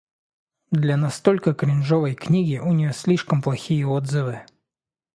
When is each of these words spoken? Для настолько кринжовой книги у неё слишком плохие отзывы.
Для 0.71 0.97
настолько 0.97 1.53
кринжовой 1.53 2.15
книги 2.15 2.57
у 2.57 2.73
неё 2.73 2.91
слишком 2.91 3.43
плохие 3.43 3.85
отзывы. 3.85 4.43